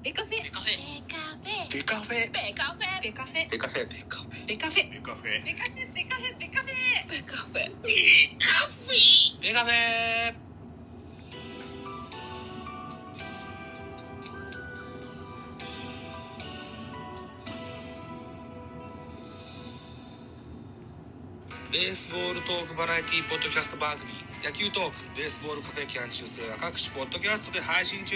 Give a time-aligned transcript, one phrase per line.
[0.00, 0.44] ベカフェ？
[0.44, 0.78] ベカフェ。
[1.72, 2.30] ベカフェ。
[2.32, 3.02] ベカフェ。
[3.02, 3.50] ベカフェ。
[3.50, 3.88] ベカフェ。
[3.88, 4.38] ベカフェ。
[4.46, 4.86] ベカフェ。
[4.86, 5.42] ベカフェ。
[5.44, 6.86] ベカフェベカフェベカフェ。
[7.08, 7.66] ベカフェ。
[7.66, 8.04] ベカフェベカフェベカ
[8.68, 10.38] フェベカフェ。
[21.70, 24.10] ベースボールトークバラエティポッドキャスト番組。
[24.42, 28.14] 野球トークベースボールカフェキャン中世は各種ポッドキャストで配信中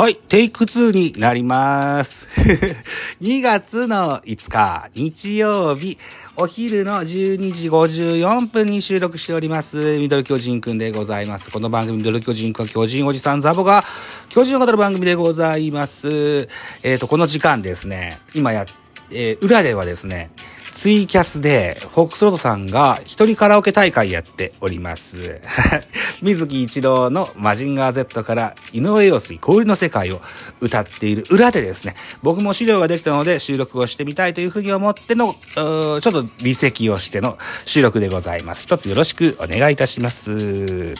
[0.00, 2.26] はい、テイク2になります。
[3.20, 5.98] 2月の5日、日曜日、
[6.36, 11.50] お昼の12時54分に収録しております、ミドル巨人くんでございます。
[11.50, 13.84] この番組、ミドル巨人くん巨人おじさんザボが、
[14.30, 16.48] 巨人を語る番組でございます。
[16.82, 18.64] えっ、と、この時間ですね、今や、
[19.10, 20.30] えー裏ではですね、
[20.72, 25.40] ツイキャスで、フォックスロードさんが一人カラオケ大会やっております。
[26.22, 30.20] 水木一郎のマジンガー Z から井上陽水氷の世界を
[30.60, 38.62] 歌っている裏でですね、僕も資料ができたので収録をしてみたいというふうに思っての、ちょっと離席をしての収録でございます。
[38.64, 40.94] 一つよろしくお願いいたします。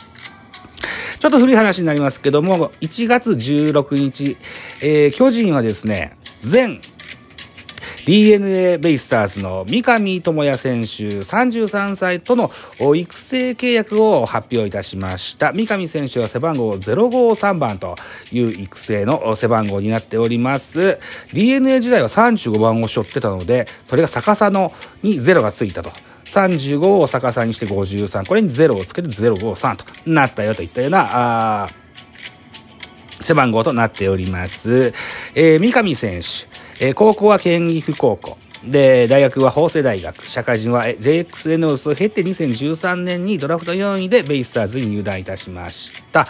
[1.19, 4.37] ちょっと古い話になりますけども、1月16日、
[4.81, 6.81] えー巨人はですね、全
[8.05, 12.49] DNA ベイスターズの三上智也選手33歳との
[12.95, 15.53] 育成契約を発表いたしました。
[15.53, 17.95] 三上選手は背番号053番と
[18.31, 20.99] いう育成の背番号になっております。
[21.33, 25.91] DNA 時代は35番を背負ってたので、それが逆さのに0がついたと。
[26.25, 28.25] 35を逆さにして53。
[28.25, 31.69] これに0をつけて053となったよといったような、あ
[33.19, 34.93] 背番号となっております。
[35.35, 36.47] えー三上選手、
[36.83, 38.39] えー高校は県岐阜高校。
[38.63, 40.27] で、大学は法政大学。
[40.27, 46.27] 社会人は JXN を経て2013年にドラフト4位でベイスターズに入団いたしました。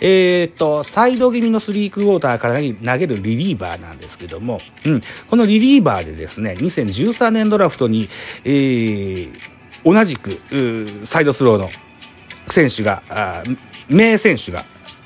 [0.00, 8.08] えーっと、サイド気味のスリークォーターから投げるリリーバーなんですけども、うん、このリリーバーでですね、2013年ドラフトに、
[8.44, 10.38] えー同じく、
[11.04, 11.70] サイドスローの
[12.48, 13.02] 選手が、
[13.88, 14.64] 名選手が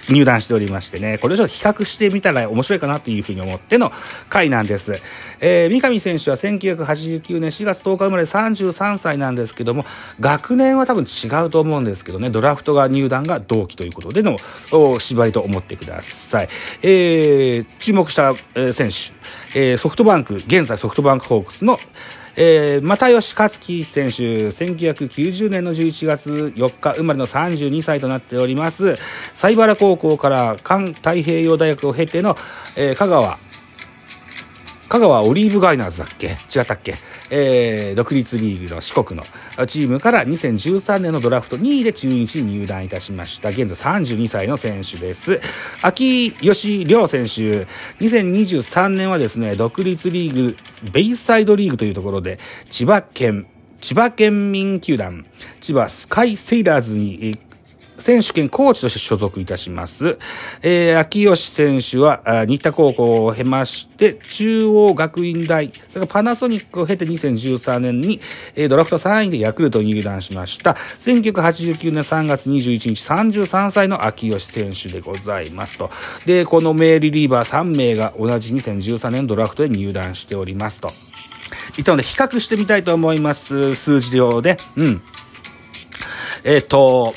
[0.08, 3.92] 入団しておりましてね、これをちょっと比較してみたら面白いかなというふうに思っての
[4.28, 5.00] 回なんです。
[5.40, 9.84] えー三上選手は1989年4月10日生まれ33歳なんですけども、
[10.20, 14.36] 学年は多分違うと思うんですけどね、ドラフトが入団が同期ということでの
[14.72, 16.48] お縛りと思ってください。
[16.82, 21.78] えー注目した、え選手、えーソフトバンク、現在ソフトバンクホークスの
[22.36, 28.96] えー、又吉克樹選手、1990年の11月4日生まれの32歳となっております。
[29.34, 32.36] 西原高校から環太平洋大学を経ての、
[32.76, 33.38] えー香川、
[34.88, 36.28] 香川オリーブガイナーズだっけ？
[36.28, 36.94] 違ったっけ？
[37.30, 39.24] えー、独立リーグの四国の
[39.66, 43.48] チームから2013年のドラフト2位で中日に入団いたしました。
[43.48, 45.40] 現在32歳の選手です。
[45.82, 47.66] 秋吉亮選手、
[48.04, 50.56] 2023年はですね、独立リーグ、
[50.92, 52.38] ベイサイドリーグというところで、
[52.70, 53.46] 千葉県、
[53.80, 55.26] 千葉県民球団、
[55.60, 57.38] 千葉スカイセイラーズに、
[57.98, 60.18] 選手兼コーチとして所属いたします。
[60.62, 68.20] えー、秋吉選手は、新田高校を経まして、中央学院大、それからパナソニックを経て2013年に、
[68.56, 70.72] えードラフト3位でヤクルトに入団しました。
[70.72, 75.90] 1989年3月21日、33歳の秋吉選手でございますと。
[76.26, 80.90] で、この名リリーバー3名が同じ2013年ドラフトで入団しておりますと。
[81.78, 83.74] いったので、比較してみたいと思います。
[83.74, 84.56] 数字上で。
[84.76, 85.02] うん。
[86.44, 87.14] えっ、と、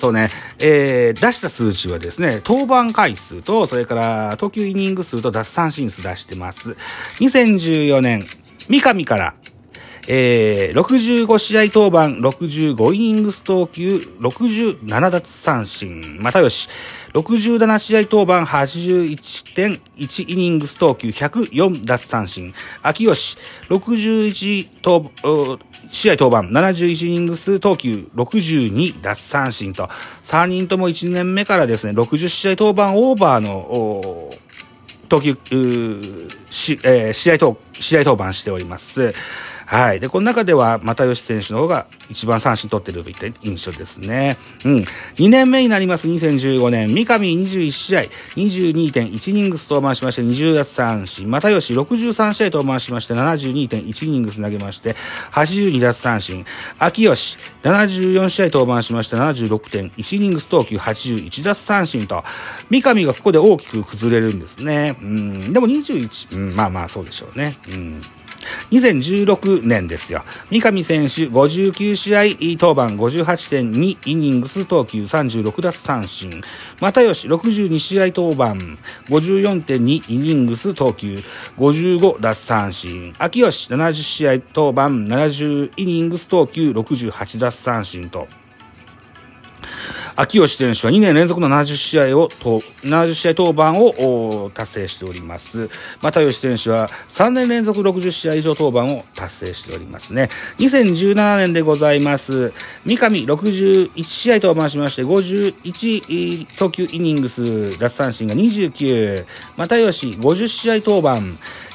[0.00, 6.74] そうね、えー出した数値はですね、登板回数と、それから投球イニング数と奪三振数出してます。
[7.18, 8.26] 2014年、
[8.70, 9.34] 三上から、
[10.12, 16.18] えー65試合登板、65イニングス投球、67奪三振。
[16.20, 16.68] 又吉、
[17.14, 22.52] 67試合登板、81.1イニングス投球、104奪三振。
[22.82, 25.10] 秋吉、61登
[25.88, 29.88] 試合登板、71イニングス投球、62奪三振と、
[30.24, 34.28] 3人とも1年目からですね、60試合登板オーバーの、
[35.08, 35.36] 投球、
[36.50, 39.14] し、えー試合と、試合登板しております。
[39.70, 40.00] はい。
[40.00, 44.36] で、この中では、又吉選手の方が一番三振取ってるといった印象ですね。
[44.64, 44.74] うん。
[45.14, 48.00] 2年目になります2015年、三上21試合、
[48.34, 54.96] 22.1イニングス登板しまして20奪三振、又吉63試合登板しまして72.1イニングス投げまして、
[55.30, 56.44] 82奪三振、
[56.80, 62.24] 秋吉74試合登板しまして76.1イニングス投球81奪三振と、
[62.70, 64.96] 三上がここで大きく崩れるんですね。
[65.00, 65.52] うん。
[65.52, 67.56] でも21、うん、まあまあそうでしょうね。
[67.68, 68.02] うん。
[68.70, 70.22] 2016年ですよ。
[70.50, 72.22] 三上選手59試合
[72.58, 76.42] 登板58.2イニングス投球36奪三振。
[76.80, 78.54] 又吉62試合登板
[79.08, 81.22] 54.2イニングス投球
[81.58, 83.12] 55奪三振。
[83.18, 88.26] 秋吉70試合登板70イニングス投球68奪三振と。
[90.16, 95.70] 秋吉選手は2年連続の70試合を、70試合登板を達成しております。
[96.02, 100.28] 又吉選手は3年連続60試合以上登板を達成しておりますね。
[100.58, 102.52] 2017年でございます。
[102.84, 109.26] 三上61試合登板しまして、51投球イニングス、奪三振が29。
[109.56, 111.20] 又吉50試合登板。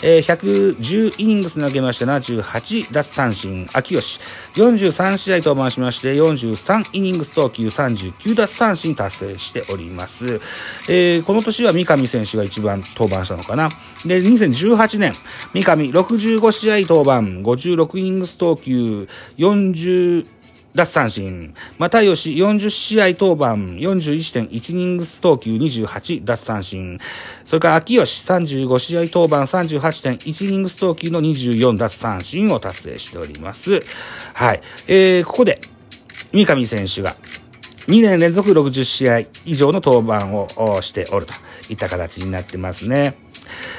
[0.03, 4.19] えー、110イニングス投げまして78奪三振、秋吉
[4.53, 10.41] 43試合登板しまして43イニングス投球39奪三振達成しております。
[10.87, 13.69] えー、この年は三上選手が一番登板したのかな。
[14.05, 15.13] で、2018年、
[15.53, 20.27] 三上65試合登板、56イングス投球、40
[20.75, 21.53] 奪三振。
[21.79, 26.99] 又吉40試合登板、41.1イングス投球28奪三振。
[27.45, 33.81] それから秋吉35試合登板38.1イニングス投球の24奪三振を達成しております。
[34.33, 34.61] はい。
[34.87, 35.61] えー、ここで、
[36.33, 37.15] 三上選手が
[37.87, 41.33] 2年連続60試合以上の登板をしておると
[41.69, 43.17] いった形になってますね。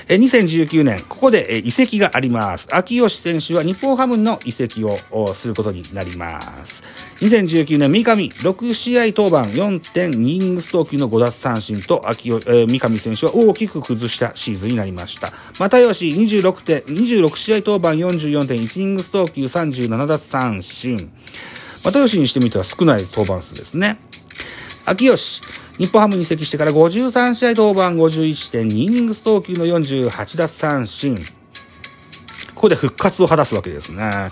[0.06, 2.68] 2019年、ここで移籍があります。
[2.70, 6.84] 秋吉選手は日本ハムの移籍をすることになります。
[7.18, 15.32] 2019年、三上6試合登板4.2イニングス投球の5奪三振と秋吉、三上選手は大きく崩したシーズンになりました。
[15.58, 21.10] 又吉26点、26試合登板44.1イニングス投球37奪三振。
[21.84, 23.98] 又吉にしてみては少ない登板数ですね。
[24.84, 25.42] 秋吉、
[25.78, 31.16] 日本ハムに移籍してから53試合登板51.2イニングス投球の48奪三振。
[32.54, 34.30] ここで復活を果たすわけですね。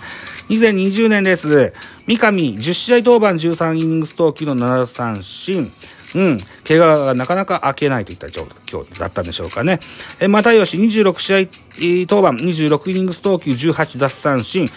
[0.49, 1.73] 2020年です。
[2.07, 5.67] 三上、10試合登板13イニングス投球の7奪三振。
[6.15, 6.39] うん。
[6.65, 9.79] 怪我がなかなか開けないといった状況だったんでしょうかね。
[10.19, 11.37] え、又吉26試合
[12.09, 14.69] 登板26イニングス投球18奪三振。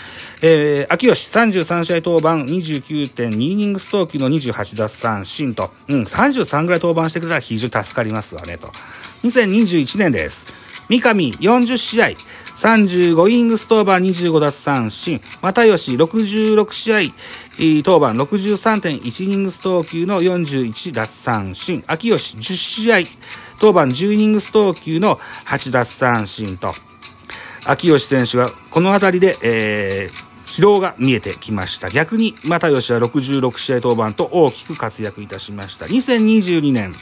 [0.42, 8.68] えー、秋吉33試合登板29.2イニングス投球の28奪三振と、うん、33ぐらい登板してくれたら非常に助かりますわね、と。
[9.22, 10.67] 2021年です。
[10.88, 12.16] 三上40試合、
[12.56, 17.14] 35イニングス登板25奪三振、又吉66試合、
[17.84, 22.96] 登板63.1イニングス投球の41奪三振、秋吉10試合、
[23.60, 26.72] 登板10イニングス投球の8奪三振と、
[27.66, 31.90] 秋吉選手はこの辺りで、えー、疲労が見えてきました。
[31.90, 35.84] 逆に、又吉は66試合登板と大きく活躍いたしました。
[35.84, 36.94] 2022年、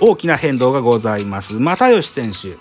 [0.00, 1.58] 大きな変動がございます。
[1.58, 2.58] 又吉選手。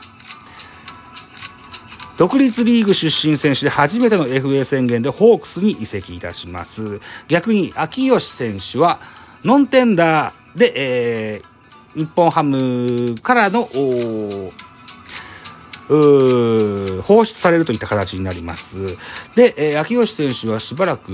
[2.17, 6.99] 独立リーグ出身選手で初めての FA 宣言でホークスに移籍いたします。
[7.27, 8.99] 逆に、秋吉選手は、
[9.43, 13.67] ノンテンダーで、えー、日本ハムからの、
[15.87, 18.97] 放出されるといった形になります。
[19.35, 21.09] で、えー、秋吉選手はしばらく、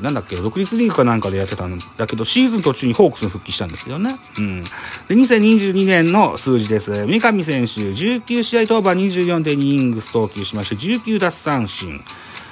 [0.00, 4.16] なんだっけ、独立リーグかなんかでやってたんだけど、シーズン途中にホークスに復帰したんですよね。
[4.38, 4.62] うん。
[4.62, 4.70] で、
[5.10, 7.06] 2022年の数字です。
[7.06, 12.00] 三上選手、19試合登板24.2イニングス投球しまして、19奪三振。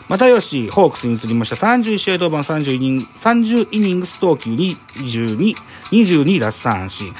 [0.08, 1.54] 又吉、ホークスに移りました。
[1.54, 5.54] 31試合登板30イニング、30イニングス投球に22、
[5.92, 7.14] 22奪三振。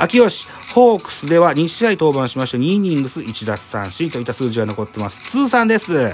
[0.00, 5.20] 秋吉、ホークスでは2試合登板しまして2イニングス1奪三振といった数字が残ってます。
[5.28, 6.12] 通算です。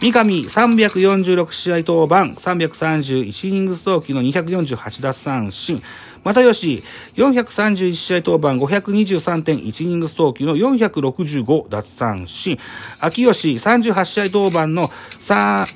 [0.00, 5.82] 三上346試合登板、331イニングス投球の248奪三振。
[6.24, 6.82] 又吉
[7.16, 12.58] 431試合登板、523.1イニングス投球の465奪三振。
[13.00, 15.66] 秋吉38試合登板の3、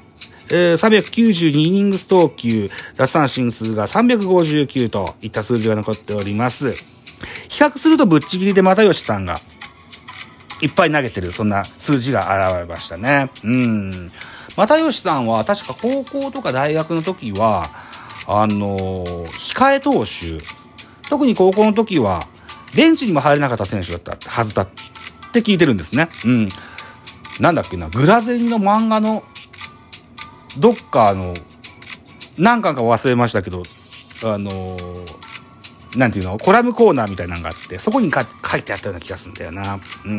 [0.51, 6.98] えー、392イニングス投球、奪三振数が359といった数字が残っております。
[7.49, 9.41] 比較するとぶっちぎりで又吉さんが
[10.61, 13.31] いっぱい投げてる、そんな数字が現れましたね。
[13.45, 14.13] うん。
[14.57, 17.71] 又吉さんは確か高校とか大学の時は、
[18.27, 20.45] あのー、控え投手、
[21.09, 22.27] 特に高校の時は、
[22.75, 24.69] ベンチにも入れなかった選手だったはずだっ
[25.33, 26.09] て聞いてるんですね。
[26.25, 26.49] うん。
[27.41, 29.23] なんだっけな、グラゼニの漫画の、
[30.59, 31.35] どっかの、
[32.37, 33.63] 何巻か忘れましたけど、
[34.25, 35.28] あのー
[35.97, 36.39] なんていうの？
[36.39, 38.21] コラムコーナーみたいなのがあって、そこに書
[38.57, 39.81] いてあったような気がするんだよな。
[40.05, 40.19] うん。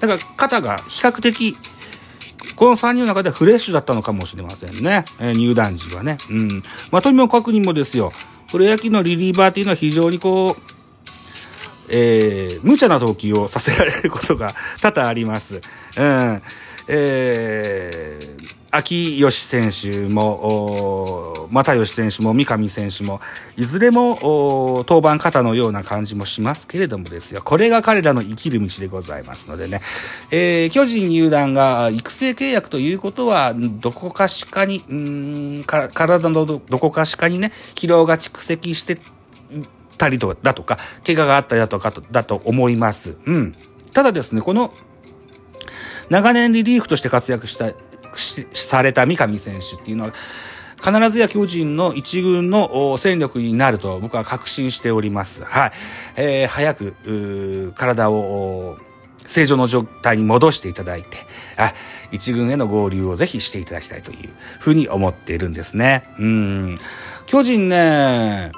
[0.00, 1.56] だから肩が比較的、
[2.56, 5.04] この3人の中ではフレッシュだったのかもしれませんね。
[5.20, 6.18] えー、入団時はね。
[6.28, 6.62] うん。
[6.90, 8.12] まあ、とにもかくにもですよ。
[8.50, 10.62] プロ野球のリリーバーっていうのは非常にこう、
[11.90, 15.56] えー、無茶な投球をさせられることが多々あります。
[15.56, 15.62] うん。
[16.88, 17.81] えー、
[18.74, 23.20] 秋吉選手も、又吉選手も三上選手も、
[23.54, 24.18] いずれも
[24.88, 27.42] 登板方のような感じもしますけれどもですよ。
[27.44, 29.82] これが彼らの生きる道でございますのでね。
[30.30, 38.98] えー、巨人入団が育成契約ということは、どこかしかに、うん、体のどこかしかにね、疲労が蓄積して
[39.98, 43.16] たりとだとか、怪我があったりだとかだと思います。
[43.26, 43.54] うん。
[43.92, 44.72] ただですね、この、
[46.08, 47.72] 長年リリーフとして活躍した
[48.14, 50.12] された三上選手っていうのは、
[50.82, 55.44] 必ずや巨人の一軍の戦力になると僕は確信しております。
[55.44, 55.72] はい。
[56.16, 58.76] えー、早く、体を、
[59.24, 61.18] 正常の状態に戻していただいて、
[61.56, 61.72] あ、
[62.10, 66.04] 一軍への合流をぜひしていただきたいというふうに思っているんですね。
[66.18, 66.78] うん。
[67.26, 68.50] 巨人ね、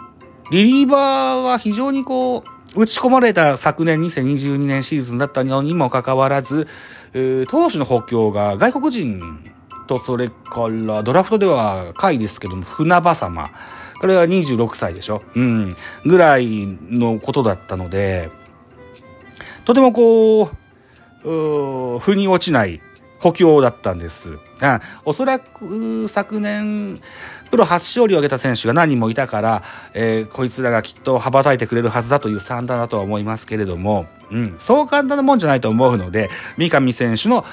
[0.50, 6.66] リリーバーは非常にこう、打ち込まれた昨年2022年シーズンだったのにもかかわらず、
[7.48, 9.20] 投手の補強が外国人
[9.86, 13.50] と、それからドラフトでは下位ですけども、船場様。
[14.00, 15.70] これは26歳でしょうん。
[16.04, 18.30] ぐらいのことだったので、
[19.64, 20.48] とてもこう、
[21.24, 22.82] う腑に落ちない
[23.18, 24.32] 補強だったんです。
[24.32, 24.38] うん、
[25.04, 27.00] おそらく昨年、
[27.54, 37.44] プロ初勝利を挙げた選手が何人もいたから、えー、こいつらがきっと羽ばたいてくれるはずだという算段だとは思いますけれども、うん、そう簡単なもんじゃないと思うので、三上選手の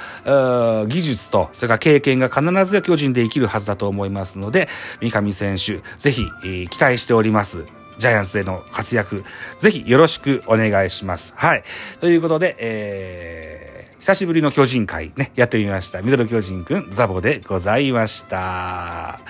[0.88, 4.70] 技術と、それから経験が必ずや巨人で生きるはずだと思いますので、
[5.02, 7.66] 三上選手、ぜひ、えー、期待しております。
[8.00, 9.24] ジャイアンツでの活躍、
[9.60, 11.34] ぜひよろしくお願いします。
[11.36, 11.64] はい。
[12.00, 13.71] ということで、えー、
[14.02, 16.02] 久しぶりの巨人会ね、やってみました。
[16.02, 19.22] ミドル巨人くん、ザボでございました。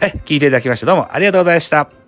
[0.00, 2.03] え、聞いていただきましたどうもありがとうございました。